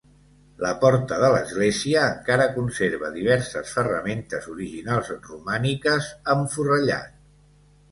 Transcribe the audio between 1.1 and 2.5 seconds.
de l'església, encara,